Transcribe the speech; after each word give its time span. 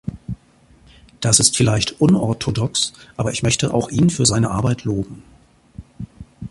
Das 1.19 1.39
ist 1.39 1.55
vielleicht 1.55 2.01
unorthodox, 2.01 2.93
aber 3.17 3.33
ich 3.33 3.43
möchte 3.43 3.71
auch 3.71 3.89
ihn 3.91 4.09
für 4.09 4.25
seine 4.25 4.49
Arbeit 4.49 4.83
loben. 4.83 5.21